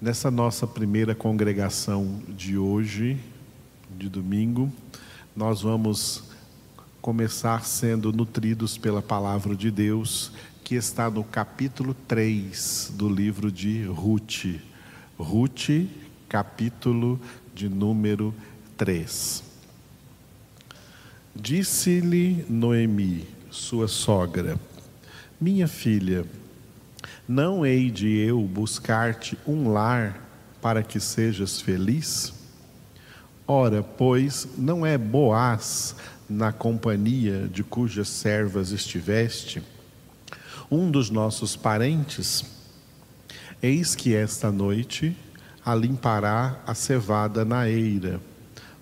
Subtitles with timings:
[0.00, 3.18] Nessa nossa primeira congregação de hoje,
[3.98, 4.72] de domingo,
[5.36, 6.24] nós vamos
[7.02, 10.32] começar sendo nutridos pela palavra de Deus,
[10.64, 14.46] que está no capítulo 3 do livro de Ruth.
[15.18, 15.68] Ruth,
[16.30, 17.20] capítulo
[17.54, 18.34] de número
[18.78, 19.44] 3.
[21.36, 24.58] Disse-lhe Noemi, sua sogra:
[25.38, 26.24] Minha filha,
[27.30, 30.20] não hei de eu buscar-te um lar
[30.60, 32.34] para que sejas feliz?
[33.46, 35.94] Ora, pois, não é Boaz
[36.28, 39.62] na companhia de cujas servas estiveste,
[40.68, 42.44] um dos nossos parentes?
[43.62, 45.16] Eis que esta noite
[45.64, 48.20] a limpará a cevada na eira.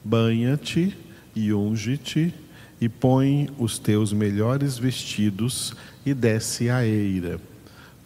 [0.02, 0.96] Banha-te
[1.36, 2.32] e unge-te
[2.80, 5.74] e põe os teus melhores vestidos
[6.06, 7.38] e desce à eira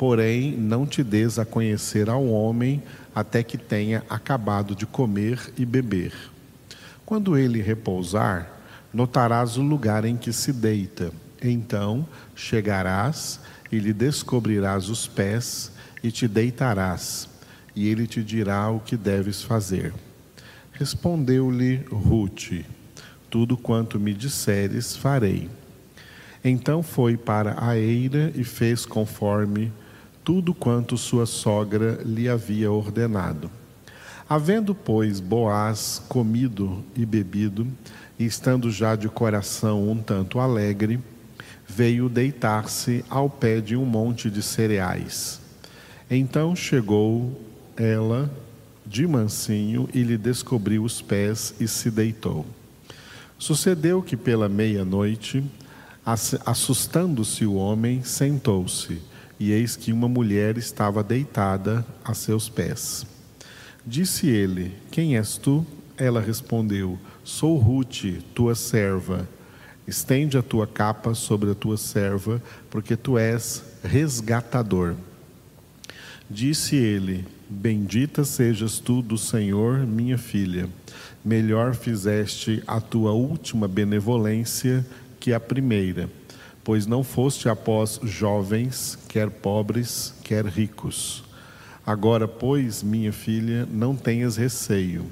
[0.02, 2.83] Porém, não te des a conhecer ao homem
[3.15, 6.12] até que tenha acabado de comer e beber.
[7.06, 8.50] Quando ele repousar,
[8.92, 11.12] notarás o lugar em que se deita.
[11.41, 13.39] Então chegarás
[13.70, 15.70] e lhe descobrirás os pés
[16.03, 17.28] e te deitarás,
[17.73, 19.95] e ele te dirá o que deves fazer.
[20.73, 22.64] Respondeu-lhe Ruth:
[23.30, 25.48] Tudo quanto me disseres, farei.
[26.45, 29.70] Então foi para a eira e fez conforme
[30.25, 33.51] tudo quanto sua sogra lhe havia ordenado.
[34.29, 37.67] Havendo, pois, Boaz comido e bebido,
[38.19, 41.01] e estando já de coração um tanto alegre,
[41.67, 45.41] veio deitar-se ao pé de um monte de cereais.
[46.11, 47.41] Então chegou
[47.77, 48.31] ela
[48.86, 52.47] de mansinho e lhe descobriu os pés e se deitou.
[53.39, 55.42] Sucedeu que pela meia-noite,
[56.47, 63.06] assustando-se o homem, sentou-se e eis que uma mulher estava deitada a seus pés.
[63.84, 65.66] Disse ele: Quem és tu?
[65.97, 69.28] Ela respondeu: Sou Ruth, tua serva.
[69.86, 72.40] Estende a tua capa sobre a tua serva,
[72.70, 74.95] porque tu és resgatador.
[76.30, 80.68] Disse ele: Bendita sejas tu do Senhor, minha filha.
[81.24, 84.86] Melhor fizeste a tua última benevolência
[85.20, 86.08] que a primeira
[86.64, 91.24] pois não foste após jovens, quer pobres, quer ricos.
[91.84, 95.06] Agora, pois, minha filha, não tenhas receio.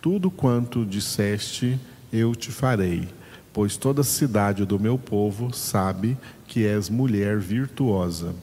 [0.00, 1.78] Tudo quanto disseste,
[2.12, 3.08] eu te farei,
[3.52, 6.16] pois toda a cidade do meu povo sabe
[6.46, 8.34] que és mulher virtuosa.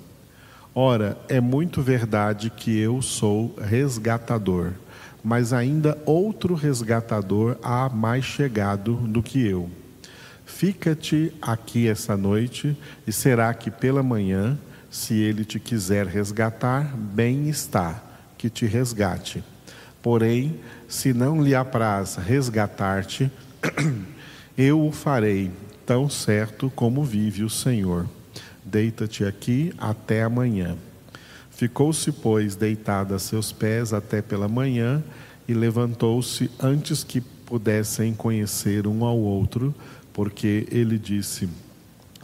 [0.75, 4.71] Ora, é muito verdade que eu sou resgatador,
[5.23, 9.69] mas ainda outro resgatador há mais chegado do que eu
[10.45, 14.57] Fica-te aqui essa noite, e será que pela manhã,
[14.89, 18.03] se ele te quiser resgatar, bem está,
[18.37, 19.43] que te resgate.
[20.01, 23.31] Porém, se não lhe apraz resgatar-te,
[24.57, 25.51] eu o farei,
[25.85, 28.07] tão certo como vive o Senhor.
[28.63, 30.75] Deita-te aqui até amanhã.
[31.49, 35.03] Ficou-se, pois, deitada a seus pés até pela manhã,
[35.47, 39.75] e levantou-se antes que pudessem conhecer um ao outro,
[40.13, 41.47] porque ele disse: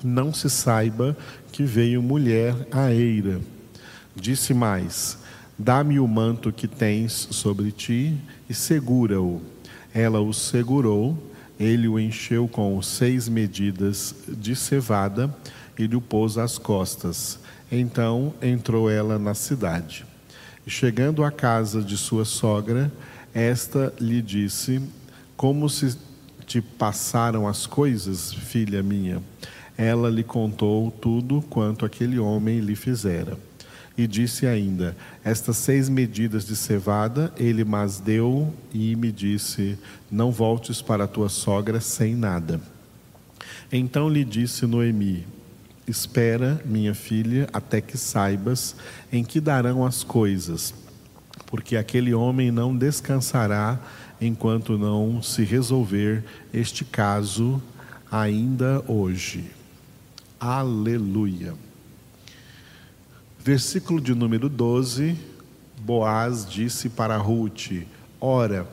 [0.03, 1.15] Não se saiba
[1.51, 3.39] que veio mulher à eira.
[4.15, 5.17] Disse mais:
[5.57, 8.15] Dá-me o manto que tens sobre ti
[8.49, 9.41] e segura-o.
[9.93, 11.17] Ela o segurou,
[11.59, 15.33] ele o encheu com seis medidas de cevada
[15.77, 17.39] e lhe pôs às costas.
[17.71, 20.05] Então entrou ela na cidade.
[20.65, 22.91] Chegando à casa de sua sogra,
[23.33, 24.81] esta lhe disse:
[25.35, 25.97] Como se
[26.47, 29.21] te passaram as coisas, filha minha?
[29.77, 33.37] Ela lhe contou tudo quanto aquele homem lhe fizera.
[33.97, 39.77] E disse ainda: Estas seis medidas de cevada ele mas deu e me disse:
[40.09, 42.61] Não voltes para tua sogra sem nada.
[43.71, 45.27] Então lhe disse Noemi:
[45.87, 48.75] Espera, minha filha, até que saibas
[49.11, 50.73] em que darão as coisas,
[51.45, 53.79] porque aquele homem não descansará
[54.19, 56.23] enquanto não se resolver
[56.53, 57.61] este caso
[58.11, 59.45] ainda hoje.
[60.39, 61.53] Aleluia.
[63.39, 65.17] Versículo de número 12:
[65.79, 67.71] Boaz disse para Ruth:
[68.19, 68.67] Ora,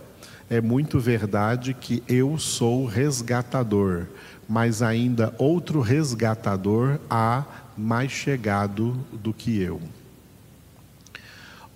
[0.48, 4.06] é muito verdade que eu sou resgatador,
[4.48, 7.44] mas ainda outro resgatador há
[7.76, 9.76] mais chegado do que eu.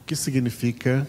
[0.00, 1.06] O que significa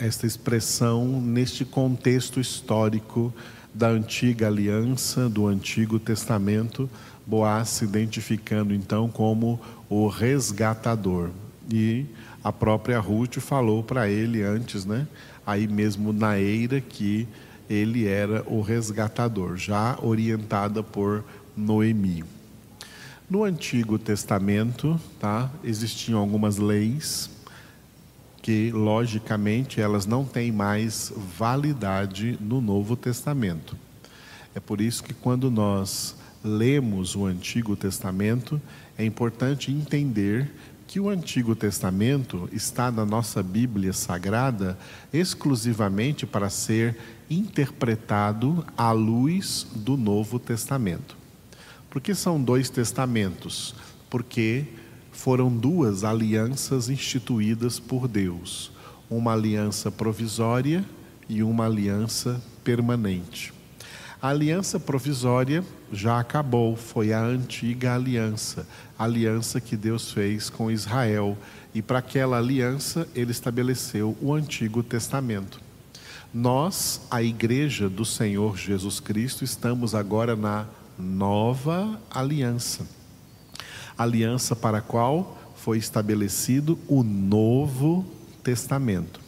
[0.00, 3.32] esta expressão neste contexto histórico
[3.72, 6.88] da antiga aliança, do Antigo Testamento,
[7.26, 11.30] Boaz se identificando então como o resgatador.
[11.70, 12.06] E
[12.42, 15.06] a própria Ruth falou para ele antes, né?
[15.46, 17.28] Aí mesmo na eira que
[17.68, 21.22] ele era o resgatador, já orientada por
[21.56, 22.24] Noemi.
[23.28, 27.30] No Antigo Testamento, tá, existiam algumas leis
[28.42, 33.76] que, logicamente, elas não têm mais validade no Novo Testamento.
[34.54, 38.60] É por isso que, quando nós lemos o Antigo Testamento,
[38.96, 40.50] é importante entender
[40.86, 44.76] que o Antigo Testamento está na nossa Bíblia Sagrada
[45.12, 46.96] exclusivamente para ser
[47.30, 51.16] interpretado à luz do Novo Testamento.
[51.88, 53.74] Por que são dois testamentos?
[54.08, 54.66] Porque
[55.12, 58.72] foram duas alianças instituídas por Deus:
[59.08, 60.84] uma aliança provisória
[61.28, 63.52] e uma aliança permanente.
[64.22, 68.66] A aliança provisória já acabou, foi a antiga aliança,
[68.98, 71.38] a aliança que Deus fez com Israel.
[71.74, 75.58] E para aquela aliança, ele estabeleceu o Antigo Testamento.
[76.34, 80.66] Nós, a igreja do Senhor Jesus Cristo, estamos agora na
[80.98, 82.99] nova aliança.
[84.00, 88.02] Aliança para a qual foi estabelecido o Novo
[88.42, 89.20] Testamento.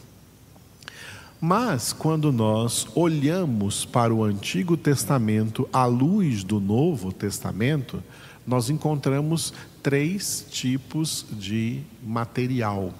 [1.39, 8.01] Mas quando nós olhamos para o Antigo Testamento à luz do Novo Testamento,
[8.47, 9.53] nós encontramos
[9.83, 12.91] três tipos de material,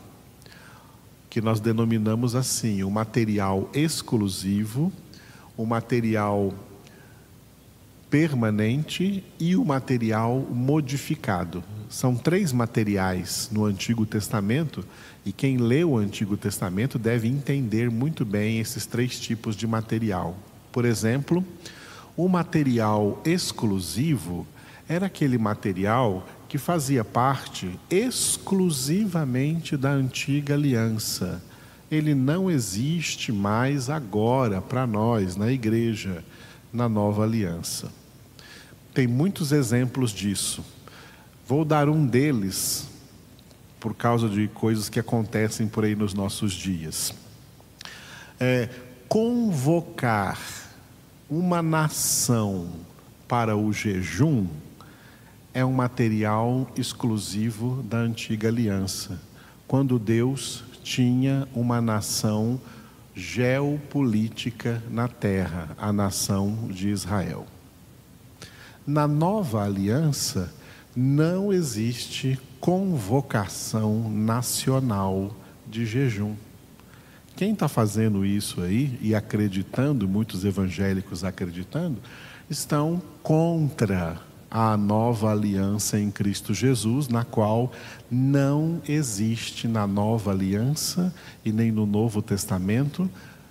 [1.27, 4.93] que nós denominamos assim: o material exclusivo,
[5.57, 6.53] o material
[8.13, 11.63] permanente e o material modificado.
[11.89, 14.86] São três materiais no Antigo Testamento
[15.25, 20.38] e quem lê o Antigo Testamento deve entender muito bem esses três tipos de material.
[20.71, 21.44] Por exemplo,
[22.15, 24.45] o material exclusivo
[24.88, 31.42] era aquele material que fazia parte exclusivamente da antiga aliança.
[31.89, 36.24] Ele não existe mais agora para nós, na igreja,
[36.71, 38.02] na nova aliança.
[38.93, 40.63] Tem muitos exemplos disso.
[41.47, 42.87] Vou dar um deles
[43.79, 47.13] por causa de coisas que acontecem por aí nos nossos dias.
[48.39, 48.69] É,
[49.09, 50.39] convocar
[51.29, 52.69] uma nação
[53.27, 54.47] para o jejum
[55.53, 59.19] é um material exclusivo da antiga aliança,
[59.67, 62.59] quando Deus tinha uma nação
[63.15, 67.45] geopolítica na terra, a nação de Israel.
[68.85, 70.53] Na nova aliança,
[70.95, 75.35] não existe convocação nacional
[75.68, 76.35] de jejum.
[77.35, 81.97] Quem está fazendo isso aí e acreditando, muitos evangélicos acreditando,
[82.50, 84.21] estão contra
[84.51, 87.71] a nova aliança em Cristo Jesus, na qual
[88.12, 91.12] não existe na nova aliança
[91.44, 93.09] e nem no Novo Testamento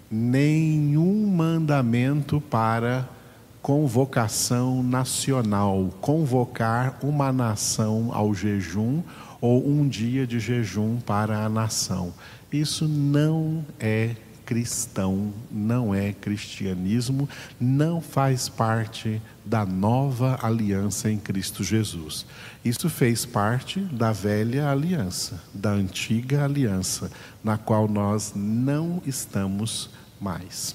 [0.08, 3.08] nenhum mandamento para
[3.62, 9.00] convocação nacional, convocar uma nação ao jejum
[9.40, 12.12] ou um dia de jejum para a nação.
[12.52, 17.28] Isso não é cristão, não é cristianismo,
[17.60, 22.26] não faz parte da nova aliança em Cristo Jesus.
[22.64, 27.10] Isso fez parte da velha aliança, da antiga aliança,
[27.42, 29.88] na qual nós não estamos
[30.20, 30.74] mais.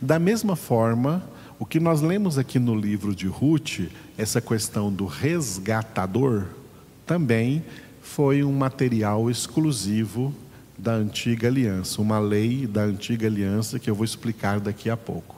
[0.00, 1.22] Da mesma forma,
[1.60, 3.80] o que nós lemos aqui no livro de Ruth,
[4.16, 6.46] essa questão do resgatador,
[7.04, 7.62] também
[8.00, 10.34] foi um material exclusivo
[10.78, 15.36] da antiga aliança, uma lei da antiga aliança que eu vou explicar daqui a pouco.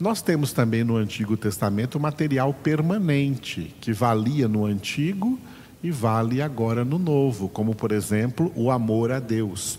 [0.00, 5.38] Nós temos também no Antigo Testamento material permanente, que valia no Antigo
[5.82, 9.78] e vale agora no Novo, como por exemplo o amor a Deus.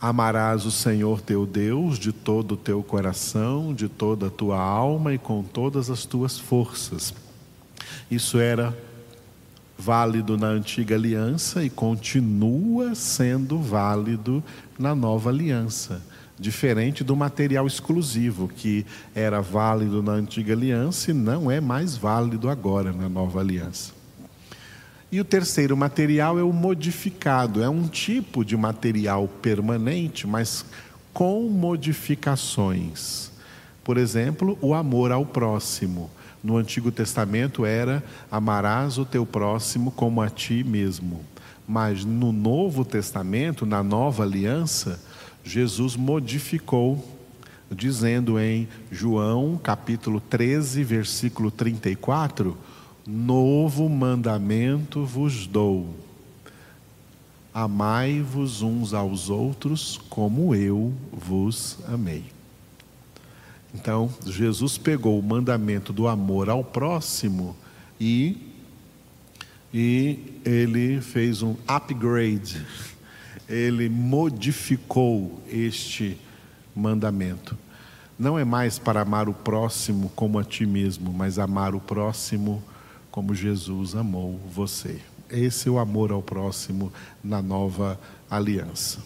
[0.00, 5.12] Amarás o Senhor teu Deus de todo o teu coração, de toda a tua alma
[5.12, 7.12] e com todas as tuas forças.
[8.08, 8.76] Isso era
[9.76, 14.42] válido na antiga aliança e continua sendo válido
[14.78, 16.00] na nova aliança.
[16.38, 18.86] Diferente do material exclusivo, que
[19.16, 23.97] era válido na antiga aliança e não é mais válido agora na nova aliança.
[25.10, 30.66] E o terceiro material é o modificado, é um tipo de material permanente, mas
[31.14, 33.30] com modificações.
[33.82, 36.10] Por exemplo, o amor ao próximo.
[36.44, 41.24] No Antigo Testamento era amarás o teu próximo como a ti mesmo.
[41.66, 45.00] Mas no Novo Testamento, na nova aliança,
[45.42, 47.02] Jesus modificou,
[47.70, 52.54] dizendo em João capítulo 13, versículo 34
[53.10, 55.96] Novo mandamento vos dou:
[57.54, 62.24] Amai-vos uns aos outros como eu vos amei.
[63.74, 67.56] Então, Jesus pegou o mandamento do amor ao próximo
[67.98, 68.36] e,
[69.72, 72.62] e ele fez um upgrade,
[73.48, 76.18] ele modificou este
[76.76, 77.56] mandamento.
[78.18, 82.62] Não é mais para amar o próximo como a ti mesmo, mas amar o próximo
[83.10, 85.00] como Jesus amou você.
[85.30, 88.00] Esse é o amor ao próximo na nova
[88.30, 88.98] aliança.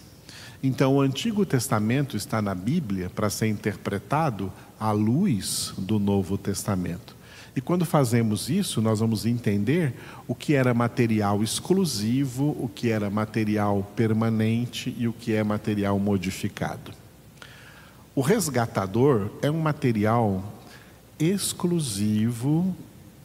[0.62, 7.16] Então, o Antigo Testamento está na Bíblia para ser interpretado à luz do Novo Testamento.
[7.54, 9.94] E quando fazemos isso, nós vamos entender
[10.26, 15.98] o que era material exclusivo, o que era material permanente e o que é material
[15.98, 16.92] modificado.
[18.14, 20.44] O resgatador é um material
[21.18, 22.74] exclusivo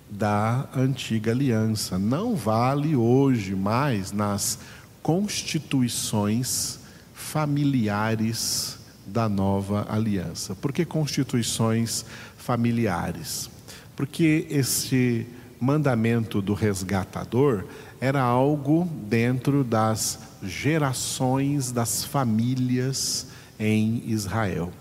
[0.10, 1.98] da antiga aliança.
[2.00, 4.60] Não vale hoje mais nas
[5.02, 6.80] constituições
[7.14, 10.56] familiares da nova aliança.
[10.56, 12.06] Por que constituições
[12.38, 13.50] familiares?
[13.96, 15.28] Porque esse
[15.60, 17.66] mandamento do resgatador
[18.00, 23.28] era algo dentro das gerações das famílias
[23.60, 24.72] em Israel.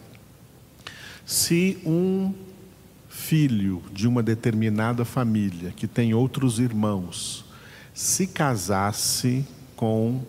[1.25, 2.33] Se um
[3.27, 7.45] filho de uma determinada família que tem outros irmãos
[7.93, 10.23] se casasse com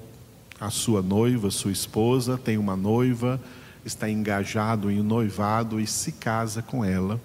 [0.60, 3.39] a sua noiva, sua esposa, tem uma noiva,
[3.86, 7.22] está engajado em um noivado e se casa com ela,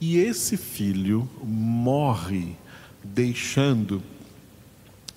[0.00, 2.56] e esse filho morre
[3.04, 4.02] deixando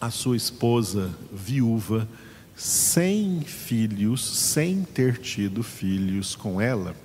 [0.01, 2.05] a sua esposa viúva,
[2.53, 7.04] sem filhos, sem ter tido filhos com ela.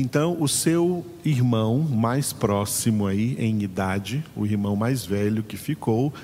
[0.00, 6.14] Então, o seu irmão mais próximo aí em idade, o irmão mais velho que ficou,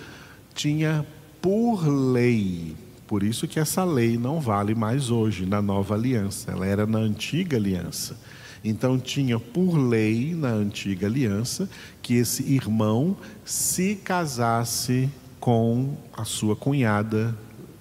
[0.54, 1.04] tinha
[1.42, 6.64] por lei, por isso que essa lei não vale mais hoje na nova aliança, ela
[6.64, 8.16] era na antiga aliança.
[8.62, 11.68] Então tinha por lei na antiga aliança
[12.00, 17.36] que esse irmão se casasse com a sua cunhada,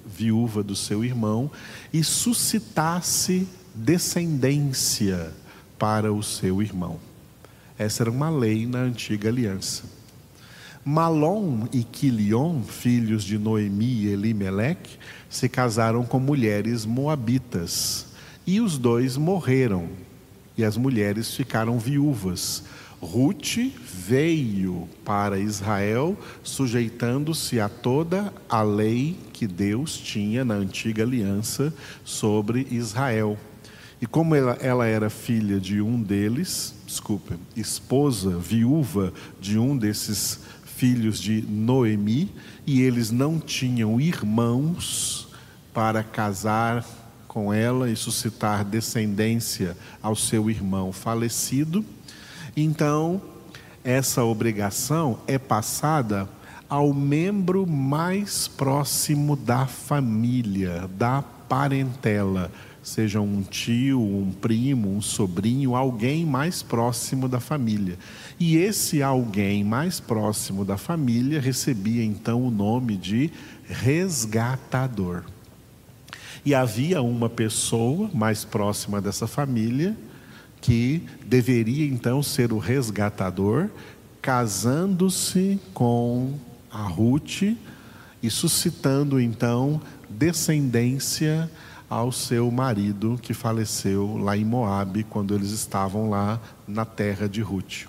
[0.08, 1.52] viúva do seu irmão,
[1.94, 5.43] e suscitasse descendência
[5.78, 7.00] para o seu irmão.
[7.78, 9.84] Essa era uma lei na antiga aliança.
[10.86, 14.98] Malom e Quilion, filhos de Noemi e Elimelec,
[15.30, 18.08] se casaram com mulheres moabitas.
[18.46, 19.88] E os dois morreram.
[20.58, 22.64] E as mulheres ficaram viúvas.
[23.02, 31.74] Ruth veio para Israel, sujeitando-se a toda a lei que Deus tinha na antiga aliança
[32.04, 33.38] sobre Israel.
[34.04, 40.42] E como ela, ela era filha de um deles, desculpa, esposa, viúva de um desses
[40.66, 42.30] filhos de Noemi,
[42.68, 45.30] e eles não tinham irmãos
[45.74, 46.86] para casar
[47.30, 51.86] com ela e suscitar descendência ao seu irmão falecido,
[52.58, 53.22] então
[53.86, 56.28] essa obrigação é passada
[56.68, 62.52] ao membro mais próximo da família, da parentela
[62.84, 67.98] seja um tio, um primo, um sobrinho, alguém mais próximo da família.
[68.38, 73.32] E esse alguém mais próximo da família recebia então o nome de
[73.66, 75.24] resgatador.
[76.46, 79.96] E havia uma pessoa mais próxima dessa família
[80.60, 83.70] que deveria então ser o resgatador,
[84.22, 86.34] casando-se com
[86.70, 87.44] a Ruth
[88.22, 91.50] e suscitando então descendência
[91.94, 97.42] ao seu marido que faleceu lá em Moabe quando eles estavam lá na terra de
[97.42, 97.86] Ruth.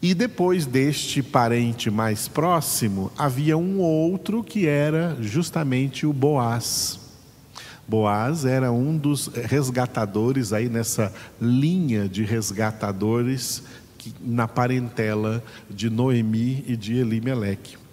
[0.00, 7.00] E depois deste parente mais próximo, havia um outro que era justamente o Boaz.
[7.88, 13.62] Boaz era um dos resgatadores aí nessa linha de resgatadores
[14.20, 17.83] na parentela de Noemi e de Elimeleque.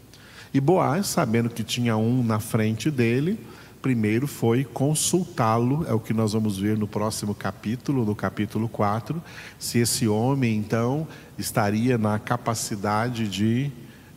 [0.53, 3.39] E Boaz, sabendo que tinha um na frente dele,
[3.81, 9.23] primeiro foi consultá-lo, é o que nós vamos ver no próximo capítulo, no capítulo 4,
[9.57, 13.71] se esse homem então estaria na capacidade de,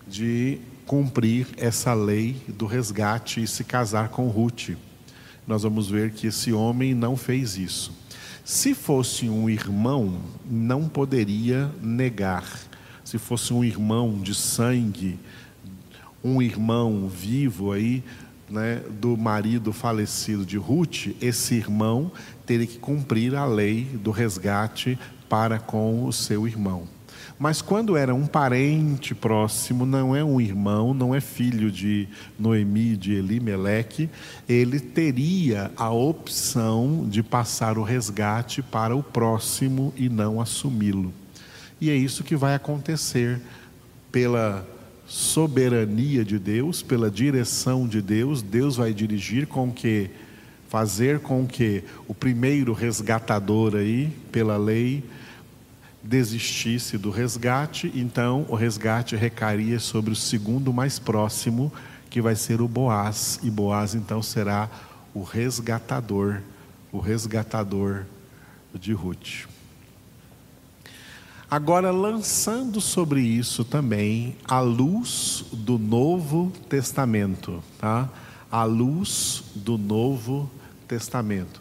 [0.08, 4.70] de cumprir essa lei do resgate e se casar com Ruth.
[5.46, 7.92] Nós vamos ver que esse homem não fez isso.
[8.44, 12.44] Se fosse um irmão, não poderia negar.
[13.04, 15.18] Se fosse um irmão de sangue,
[16.24, 18.02] um irmão vivo aí,
[18.48, 22.10] né, do marido falecido de Ruth, esse irmão
[22.46, 26.88] teria que cumprir a lei do resgate para com o seu irmão.
[27.38, 32.96] Mas quando era um parente próximo, não é um irmão, não é filho de Noemi,
[32.96, 34.08] de Elimeleque,
[34.48, 41.12] ele teria a opção de passar o resgate para o próximo e não assumi-lo.
[41.80, 43.40] E é isso que vai acontecer
[44.12, 44.64] pela
[45.06, 50.10] soberania de Deus, pela direção de Deus, Deus vai dirigir com que
[50.68, 55.04] fazer com que o primeiro resgatador aí, pela lei,
[56.02, 61.72] desistisse do resgate, então o resgate recaria sobre o segundo mais próximo,
[62.10, 64.68] que vai ser o Boaz, e Boaz então será
[65.14, 66.40] o resgatador,
[66.92, 68.02] o resgatador
[68.74, 69.53] de Ruth.
[71.50, 78.08] Agora, lançando sobre isso também a luz do Novo Testamento, tá?
[78.50, 80.50] A luz do Novo
[80.88, 81.60] Testamento.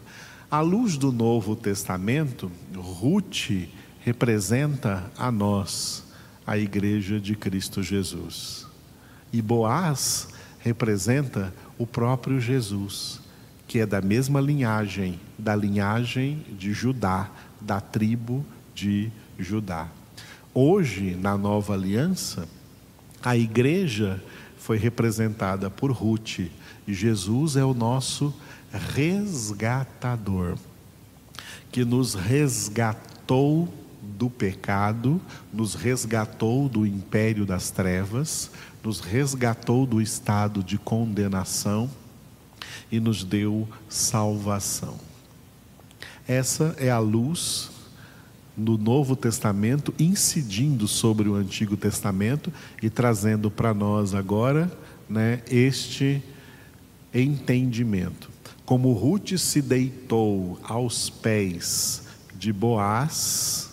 [0.50, 3.68] A luz do Novo Testamento, Ruth
[4.00, 6.04] representa a nós,
[6.46, 8.66] a Igreja de Cristo Jesus.
[9.32, 10.28] E Boaz
[10.60, 13.20] representa o próprio Jesus,
[13.66, 19.23] que é da mesma linhagem, da linhagem de Judá, da tribo de Judá.
[20.52, 22.48] Hoje, na nova aliança,
[23.22, 24.22] a igreja
[24.58, 26.40] foi representada por Ruth,
[26.86, 28.34] Jesus é o nosso
[28.70, 30.56] resgatador,
[31.72, 33.68] que nos resgatou
[34.00, 35.20] do pecado,
[35.52, 38.50] nos resgatou do império das trevas,
[38.82, 41.90] nos resgatou do estado de condenação
[42.92, 44.98] e nos deu salvação.
[46.28, 47.73] Essa é a luz
[48.56, 54.70] no Novo Testamento, incidindo sobre o Antigo Testamento e trazendo para nós agora
[55.08, 56.22] né, este
[57.12, 58.30] entendimento.
[58.64, 62.04] Como Ruth se deitou aos pés
[62.36, 63.70] de Boaz,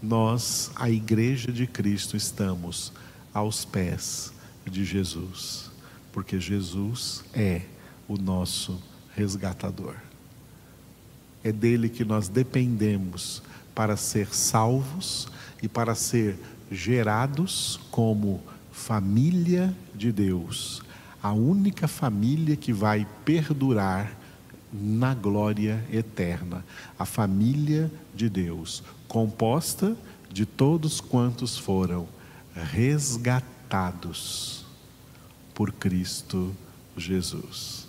[0.00, 2.92] nós, a Igreja de Cristo, estamos
[3.34, 4.32] aos pés
[4.64, 5.70] de Jesus,
[6.12, 7.62] porque Jesus é
[8.06, 8.80] o nosso
[9.14, 10.07] resgatador.
[11.48, 13.42] É dele que nós dependemos
[13.74, 15.28] para ser salvos
[15.62, 16.38] e para ser
[16.70, 20.82] gerados como família de Deus,
[21.22, 24.14] a única família que vai perdurar
[24.70, 26.62] na glória eterna,
[26.98, 29.96] a família de Deus, composta
[30.30, 32.06] de todos quantos foram
[32.54, 34.66] resgatados
[35.54, 36.54] por Cristo
[36.94, 37.88] Jesus.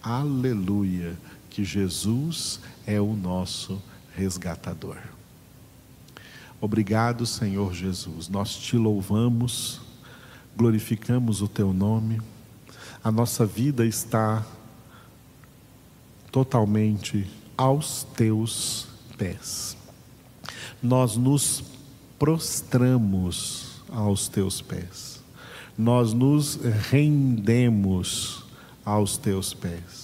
[0.00, 1.18] Aleluia,
[1.52, 3.80] que Jesus é o nosso
[4.16, 4.98] resgatador.
[6.60, 8.28] Obrigado, Senhor Jesus.
[8.28, 9.80] Nós te louvamos,
[10.56, 12.20] glorificamos o teu nome.
[13.04, 14.44] A nossa vida está
[16.30, 18.88] totalmente aos teus
[19.18, 19.76] pés
[20.82, 21.62] nós nos
[22.18, 25.22] prostramos aos teus pés,
[25.78, 26.56] nós nos
[26.90, 28.44] rendemos
[28.84, 30.01] aos teus pés,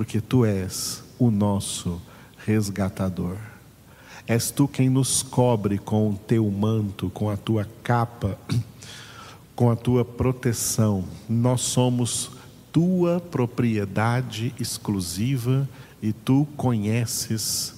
[0.00, 2.00] porque tu és o nosso
[2.46, 3.36] resgatador.
[4.26, 8.38] És tu quem nos cobre com o teu manto, com a tua capa,
[9.54, 11.04] com a tua proteção.
[11.28, 12.30] Nós somos
[12.72, 15.68] tua propriedade exclusiva
[16.00, 17.74] e tu conheces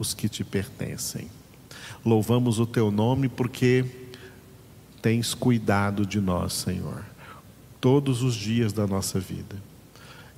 [0.00, 1.28] os que te pertencem.
[2.04, 3.84] Louvamos o teu nome porque
[5.00, 7.04] tens cuidado de nós, Senhor,
[7.80, 9.54] todos os dias da nossa vida.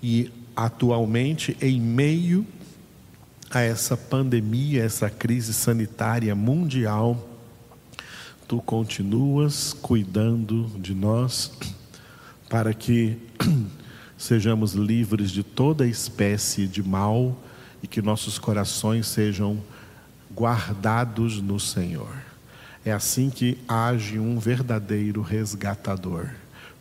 [0.02, 2.46] E atualmente, em meio
[3.50, 7.28] a essa pandemia, essa crise sanitária mundial,
[8.48, 11.52] tu continuas cuidando de nós
[12.48, 13.18] para que
[14.16, 17.36] sejamos livres de toda espécie de mal
[17.82, 19.58] e que nossos corações sejam
[20.34, 22.14] guardados no Senhor.
[22.84, 26.30] É assim que age um verdadeiro resgatador.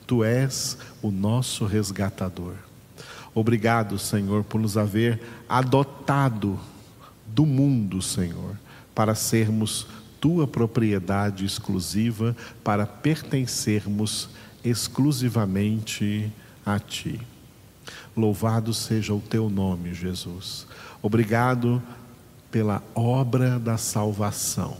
[0.07, 2.55] Tu és o nosso resgatador.
[3.34, 6.60] Obrigado, Senhor, por nos haver adotado
[7.26, 8.58] do mundo, Senhor,
[8.94, 9.88] para sermos
[10.20, 14.30] tua propriedade exclusiva, para pertencermos
[14.63, 16.32] exclusivamente
[16.65, 17.20] a ti.
[18.15, 20.67] Louvado seja o teu nome, Jesus.
[21.02, 21.82] Obrigado
[22.52, 24.78] pela obra da salvação,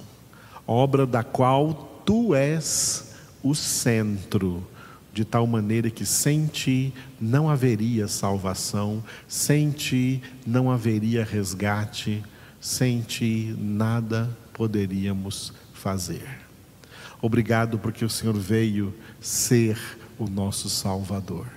[0.68, 4.68] obra da qual tu és o centro,
[5.14, 12.24] de tal maneira que sem ti não haveria salvação, sem ti não haveria resgate,
[12.60, 16.28] sem ti nada poderíamos fazer.
[17.22, 19.80] Obrigado porque o Senhor veio ser
[20.18, 21.48] o nosso Salvador,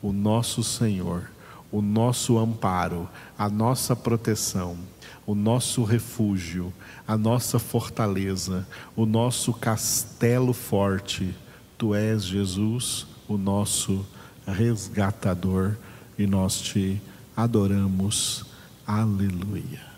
[0.00, 1.28] o nosso Senhor
[1.72, 4.76] o nosso amparo, a nossa proteção,
[5.24, 6.72] o nosso refúgio,
[7.06, 11.34] a nossa fortaleza, o nosso castelo forte.
[11.80, 14.04] Tu és, Jesus, o nosso
[14.46, 15.78] resgatador
[16.18, 17.00] e nós te
[17.34, 18.44] adoramos.
[18.86, 19.89] Aleluia.